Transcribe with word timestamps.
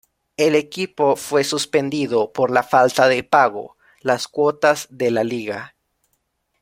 El 0.35 0.55
equipo 0.55 1.15
fue 1.15 1.43
suspendido 1.43 2.33
por 2.33 2.49
la 2.49 2.63
falta 2.63 3.07
de 3.07 3.23
pago 3.23 3.77
las 3.99 4.27
cuotas 4.27 4.87
de 4.89 5.11
la 5.11 5.23
liga. 5.23 5.75